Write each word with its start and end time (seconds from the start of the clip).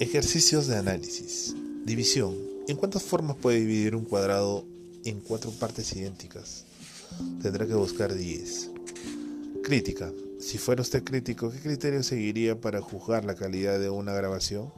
Ejercicios 0.00 0.66
de 0.66 0.76
análisis. 0.76 1.54
División. 1.84 2.34
¿En 2.66 2.76
cuántas 2.76 3.04
formas 3.04 3.36
puede 3.36 3.60
dividir 3.60 3.94
un 3.94 4.04
cuadrado 4.04 4.64
en 5.04 5.20
cuatro 5.20 5.52
partes 5.52 5.94
idénticas? 5.94 6.64
Tendrá 7.40 7.64
que 7.64 7.74
buscar 7.74 8.12
10. 8.12 8.72
Crítica. 9.62 10.10
Si 10.40 10.58
fuera 10.58 10.82
usted 10.82 11.04
crítico, 11.04 11.48
¿qué 11.48 11.60
criterio 11.60 12.02
seguiría 12.02 12.60
para 12.60 12.80
juzgar 12.80 13.24
la 13.24 13.36
calidad 13.36 13.78
de 13.78 13.88
una 13.88 14.12
grabación? 14.14 14.72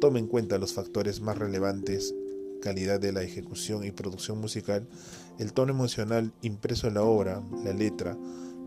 Tome 0.00 0.20
en 0.20 0.26
cuenta 0.26 0.56
los 0.56 0.72
factores 0.72 1.20
más 1.20 1.36
relevantes, 1.36 2.14
calidad 2.62 2.98
de 2.98 3.12
la 3.12 3.22
ejecución 3.22 3.84
y 3.84 3.90
producción 3.90 4.40
musical, 4.40 4.88
el 5.38 5.52
tono 5.52 5.72
emocional 5.72 6.32
impreso 6.40 6.88
en 6.88 6.94
la 6.94 7.02
obra, 7.02 7.42
la 7.62 7.74
letra, 7.74 8.16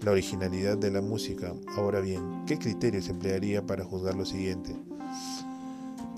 la 0.03 0.11
originalidad 0.11 0.77
de 0.77 0.91
la 0.91 1.01
música. 1.01 1.51
Ahora 1.75 1.99
bien, 1.99 2.45
¿qué 2.45 2.59
criterios 2.59 3.09
emplearía 3.09 3.65
para 3.65 3.83
juzgar 3.83 4.13
lo 4.13 4.25
siguiente? 4.25 4.75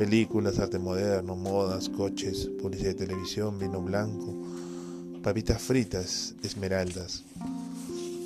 Películas, 0.01 0.57
arte 0.57 0.79
moderno, 0.79 1.35
modas, 1.35 1.87
coches, 1.87 2.49
publicidad 2.59 2.95
de 2.95 3.05
televisión, 3.05 3.59
vino 3.59 3.79
blanco, 3.83 4.33
papitas 5.21 5.61
fritas, 5.61 6.33
esmeraldas. 6.41 7.23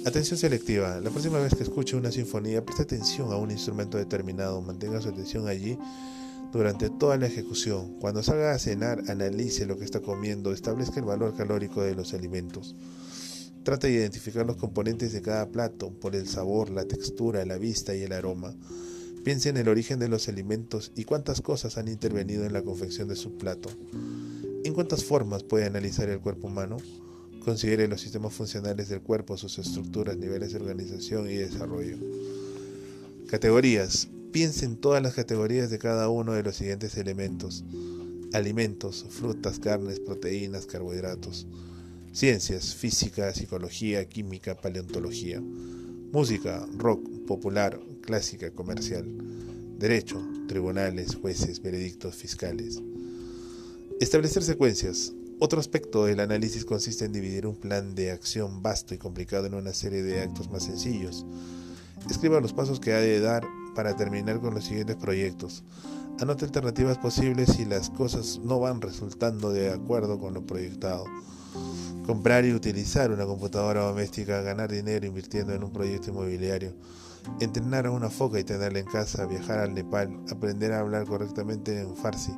Atención 0.05 0.39
selectiva. 0.39 1.01
La 1.01 1.09
próxima 1.09 1.37
vez 1.39 1.53
que 1.53 1.63
escuche 1.63 1.97
una 1.97 2.13
sinfonía, 2.13 2.63
preste 2.63 2.83
atención 2.83 3.29
a 3.33 3.35
un 3.35 3.51
instrumento 3.51 3.97
determinado. 3.97 4.61
Mantenga 4.61 5.01
su 5.01 5.09
atención 5.09 5.49
allí 5.49 5.77
durante 6.53 6.89
toda 6.89 7.17
la 7.17 7.27
ejecución. 7.27 7.99
Cuando 7.99 8.23
salga 8.23 8.53
a 8.53 8.57
cenar, 8.59 9.03
analice 9.09 9.65
lo 9.65 9.77
que 9.77 9.83
está 9.83 9.99
comiendo. 9.99 10.53
Establezca 10.53 11.01
el 11.01 11.05
valor 11.05 11.35
calórico 11.35 11.81
de 11.81 11.93
los 11.93 12.13
alimentos. 12.13 12.73
Trate 13.63 13.87
de 13.87 13.95
identificar 13.95 14.45
los 14.45 14.55
componentes 14.55 15.11
de 15.11 15.21
cada 15.21 15.49
plato 15.49 15.91
por 15.91 16.15
el 16.15 16.29
sabor, 16.29 16.69
la 16.69 16.85
textura, 16.85 17.43
la 17.43 17.57
vista 17.57 17.93
y 17.93 18.03
el 18.03 18.13
aroma. 18.13 18.55
Piense 19.25 19.49
en 19.49 19.57
el 19.57 19.69
origen 19.69 19.97
de 19.97 20.07
los 20.07 20.29
alimentos 20.29 20.91
y 20.95 21.03
cuántas 21.03 21.41
cosas 21.41 21.79
han 21.79 21.87
intervenido 21.87 22.45
en 22.45 22.53
la 22.53 22.61
confección 22.61 23.07
de 23.07 23.15
su 23.15 23.39
plato. 23.39 23.71
¿En 24.63 24.71
cuántas 24.75 25.03
formas 25.03 25.41
puede 25.41 25.65
analizar 25.65 26.07
el 26.09 26.19
cuerpo 26.19 26.45
humano? 26.45 26.77
Considere 27.43 27.87
los 27.87 28.01
sistemas 28.01 28.35
funcionales 28.35 28.87
del 28.87 29.01
cuerpo, 29.01 29.35
sus 29.35 29.57
estructuras, 29.57 30.15
niveles 30.15 30.51
de 30.51 30.59
organización 30.59 31.27
y 31.27 31.37
desarrollo. 31.37 31.97
Categorías. 33.27 34.09
Piense 34.31 34.65
en 34.65 34.77
todas 34.77 35.01
las 35.01 35.15
categorías 35.15 35.71
de 35.71 35.79
cada 35.79 36.07
uno 36.07 36.33
de 36.33 36.43
los 36.43 36.57
siguientes 36.57 36.95
elementos. 36.95 37.63
Alimentos, 38.31 39.07
frutas, 39.09 39.57
carnes, 39.57 39.99
proteínas, 39.99 40.67
carbohidratos. 40.67 41.47
Ciencias, 42.11 42.75
física, 42.75 43.33
psicología, 43.33 44.07
química, 44.07 44.53
paleontología. 44.53 45.41
Música, 45.41 46.67
rock, 46.77 47.09
popular, 47.25 47.79
clásica, 48.05 48.51
comercial. 48.51 49.05
Derecho, 49.77 50.23
tribunales, 50.47 51.15
jueces, 51.15 51.61
veredictos, 51.61 52.15
fiscales. 52.15 52.81
Establecer 53.99 54.43
secuencias. 54.43 55.11
Otro 55.39 55.59
aspecto 55.59 56.05
del 56.05 56.21
análisis 56.21 56.63
consiste 56.63 57.03
en 57.03 57.11
dividir 57.11 57.45
un 57.45 57.57
plan 57.57 57.93
de 57.93 58.11
acción 58.11 58.61
vasto 58.61 58.93
y 58.93 58.97
complicado 58.97 59.47
en 59.47 59.55
una 59.55 59.73
serie 59.73 60.01
de 60.01 60.21
actos 60.21 60.49
más 60.49 60.63
sencillos. 60.63 61.25
Escriba 62.09 62.39
los 62.39 62.53
pasos 62.53 62.79
que 62.79 62.93
ha 62.93 62.99
de 62.99 63.19
dar 63.19 63.45
para 63.75 63.97
terminar 63.97 64.39
con 64.39 64.53
los 64.53 64.63
siguientes 64.63 64.95
proyectos. 64.95 65.63
Anote 66.19 66.45
alternativas 66.45 66.97
posibles 66.97 67.49
si 67.49 67.65
las 67.65 67.89
cosas 67.89 68.39
no 68.41 68.61
van 68.61 68.79
resultando 68.79 69.51
de 69.51 69.71
acuerdo 69.71 70.17
con 70.17 70.33
lo 70.33 70.45
proyectado. 70.45 71.03
Comprar 72.05 72.45
y 72.45 72.53
utilizar 72.53 73.11
una 73.11 73.25
computadora 73.25 73.81
doméstica, 73.81 74.41
ganar 74.41 74.71
dinero 74.71 75.05
invirtiendo 75.05 75.53
en 75.53 75.63
un 75.63 75.73
proyecto 75.73 76.11
inmobiliario, 76.11 76.73
entrenar 77.39 77.85
a 77.87 77.91
una 77.91 78.09
foca 78.09 78.39
y 78.39 78.43
tenerla 78.43 78.79
en 78.79 78.85
casa, 78.85 79.25
viajar 79.25 79.59
al 79.59 79.73
Nepal, 79.73 80.19
aprender 80.29 80.71
a 80.71 80.79
hablar 80.79 81.05
correctamente 81.05 81.79
en 81.79 81.95
Farsi, 81.95 82.33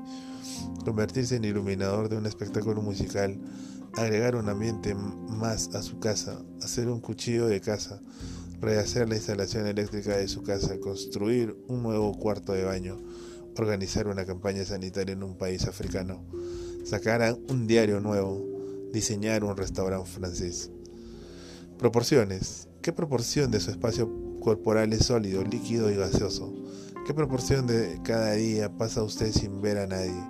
convertirse 0.86 1.36
en 1.36 1.46
iluminador 1.46 2.10
de 2.10 2.18
un 2.18 2.26
espectáculo 2.26 2.82
musical, 2.82 3.40
agregar 3.96 4.36
un 4.36 4.50
ambiente 4.50 4.96
más 4.96 5.74
a 5.76 5.82
su 5.82 6.00
casa, 6.00 6.42
hacer 6.62 6.88
un 6.90 7.00
cuchillo 7.00 7.48
de 7.48 7.62
casa, 7.62 8.02
rehacer 8.60 9.08
la 9.10 9.16
instalación 9.16 9.68
eléctrica 9.68 10.18
de 10.18 10.28
su 10.28 10.44
casa, 10.44 10.80
construir 10.80 11.56
un 11.68 11.84
nuevo 11.84 12.14
cuarto 12.18 12.54
de 12.54 12.64
baño, 12.64 12.98
organizar 13.58 14.08
una 14.08 14.26
campaña 14.26 14.66
sanitaria 14.66 15.14
en 15.14 15.24
un 15.24 15.38
país 15.38 15.66
africano, 15.66 16.24
sacar 16.84 17.38
un 17.50 17.68
diario 17.68 18.00
nuevo, 18.00 18.46
diseñar 18.94 19.44
un 19.44 19.58
restaurante 19.58 20.10
francés. 20.10 20.72
Proporciones. 21.78 22.68
¿Qué 22.82 22.94
proporción 22.94 23.52
de 23.52 23.60
su 23.60 23.70
espacio 23.70 24.27
corporal 24.40 24.94
es 24.94 25.06
sólido, 25.06 25.44
líquido 25.44 25.92
y 25.92 25.96
gaseoso? 25.96 26.54
¿Qué 27.06 27.14
proporción 27.14 27.68
de 27.68 28.00
cada 28.04 28.34
día 28.34 28.78
pasa 28.78 29.04
usted 29.04 29.32
sin 29.32 29.62
ver 29.62 29.78
a 29.78 29.88
nadie? 29.88 30.24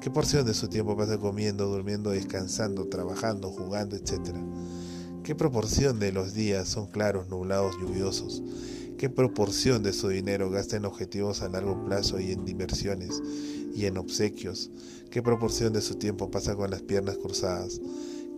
¿Qué 0.00 0.10
porción 0.10 0.46
de 0.46 0.54
su 0.54 0.68
tiempo 0.68 0.96
pasa 0.96 1.18
comiendo, 1.18 1.66
durmiendo, 1.66 2.10
descansando, 2.10 2.88
trabajando, 2.88 3.50
jugando, 3.50 3.96
etcétera? 3.96 4.40
¿Qué 5.22 5.34
proporción 5.34 5.98
de 5.98 6.12
los 6.12 6.34
días 6.34 6.68
son 6.68 6.86
claros, 6.86 7.28
nublados, 7.28 7.74
lluviosos? 7.80 8.42
¿Qué 8.98 9.08
proporción 9.10 9.82
de 9.82 9.92
su 9.92 10.08
dinero 10.08 10.50
gasta 10.50 10.76
en 10.76 10.84
objetivos 10.84 11.42
a 11.42 11.48
largo 11.48 11.84
plazo 11.84 12.20
y 12.20 12.32
en 12.32 12.44
diversiones 12.44 13.22
y 13.74 13.86
en 13.86 13.96
obsequios? 13.96 14.70
¿Qué 15.10 15.22
proporción 15.22 15.72
de 15.72 15.80
su 15.80 15.96
tiempo 15.96 16.30
pasa 16.30 16.54
con 16.54 16.70
las 16.70 16.82
piernas 16.82 17.18
cruzadas? 17.18 17.80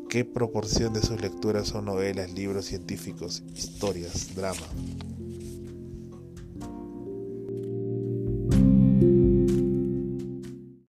¿Qué 0.09 0.25
proporción 0.25 0.93
de 0.93 1.03
sus 1.03 1.21
lecturas 1.21 1.69
son 1.69 1.87
novelas, 1.87 2.33
libros 2.33 2.67
científicos, 2.67 3.43
historias, 3.55 4.35
drama? 4.37 4.67